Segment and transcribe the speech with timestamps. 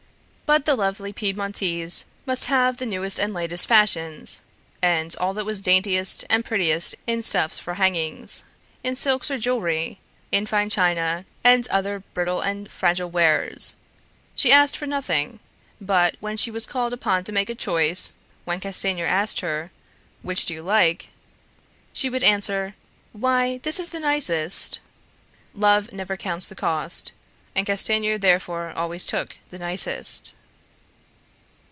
[0.53, 4.41] But the lovely Piedmontese must have the newest and latest fashions,
[4.81, 8.43] and all that was daintiest and prettiest in stuffs for hangings,
[8.83, 13.77] in silks or jewelry, in fine china and other brittle and fragile wares.
[14.35, 15.39] She asked for nothing;
[15.79, 19.71] but when she was called upon to make a choice, when Castanier asked her,
[20.21, 21.07] "Which do you like?"
[21.93, 22.75] she would answer,
[23.13, 24.81] "Why, this is the nicest!"
[25.53, 27.13] Love never counts the cost,
[27.55, 30.35] and Castanier therefore always took the "nicest."